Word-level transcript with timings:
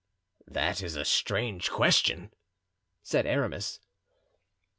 "That 0.47 0.81
is 0.81 0.95
a 0.95 1.05
strange 1.05 1.69
question," 1.69 2.33
said 3.03 3.27
Aramis. 3.27 3.79